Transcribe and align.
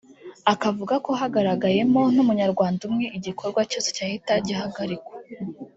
akavuga 0.53 0.93
ko 1.05 1.11
hagaragaye 1.21 1.81
mo 1.93 2.03
n’umunyarwanda 2.15 2.81
umwe 2.89 3.05
igikorwa 3.17 3.61
cyose 3.69 3.89
cyahita 3.97 4.31
gihagarikwa 4.47 5.15